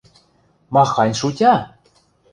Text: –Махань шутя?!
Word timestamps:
–Махань 0.73 1.15
шутя?! 1.19 1.53